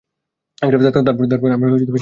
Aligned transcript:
তারপর 0.57 0.75
আমরা 0.75 0.87
সিদ্ধান্ত 0.87 1.09
নিতে 1.21 1.37
পারবো। 1.43 1.87